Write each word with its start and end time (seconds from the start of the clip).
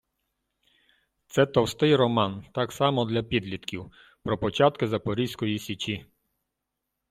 Це 1.27 1.45
товстий 1.45 1.95
роман, 1.95 2.45
так 2.53 2.71
само 2.71 3.05
для 3.05 3.23
підлітків, 3.23 3.91
про 4.23 4.37
початки 4.37 4.87
Запорізької 4.87 5.59
січі. 5.59 6.05